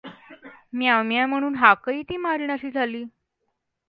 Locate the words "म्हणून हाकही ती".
1.29-2.17